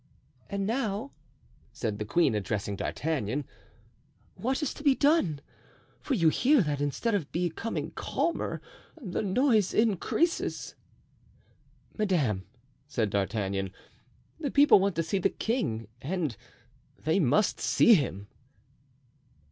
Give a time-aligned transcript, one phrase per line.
[0.49, 1.11] "And now,"
[1.73, 3.45] said the queen, addressing D'Artagnan,
[4.33, 5.41] "what is to be done?
[5.99, 8.63] for you hear that, instead of becoming calmer,
[8.99, 10.73] the noise increases."
[11.99, 12.47] "Madame,"
[12.87, 13.69] said D'Artagnan,
[14.39, 16.35] "the people want to see the king and
[17.03, 18.25] they must see him."